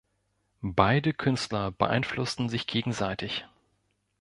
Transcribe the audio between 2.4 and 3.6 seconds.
sich gegenseitig.